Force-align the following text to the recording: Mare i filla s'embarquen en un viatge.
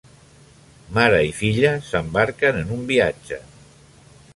Mare 0.97 1.19
i 1.27 1.35
filla 1.41 1.75
s'embarquen 1.91 2.61
en 2.65 2.77
un 2.79 2.85
viatge. 2.93 3.41